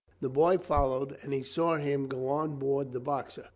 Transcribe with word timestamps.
"The 0.19 0.29
boy 0.29 0.57
followed 0.57 1.19
and 1.21 1.31
he 1.31 1.43
saw 1.43 1.77
him 1.77 2.07
go 2.07 2.27
on 2.29 2.55
board 2.55 2.91
the 2.91 2.99
Boxer. 2.99 3.49